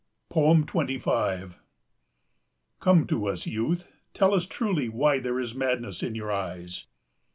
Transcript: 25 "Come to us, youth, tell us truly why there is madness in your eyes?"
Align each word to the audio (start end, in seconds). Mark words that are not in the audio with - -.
25 0.33 1.59
"Come 2.79 3.05
to 3.05 3.27
us, 3.27 3.45
youth, 3.45 3.87
tell 4.15 4.33
us 4.33 4.47
truly 4.47 4.89
why 4.89 5.19
there 5.19 5.39
is 5.39 5.53
madness 5.53 6.01
in 6.01 6.15
your 6.15 6.31
eyes?" 6.31 6.87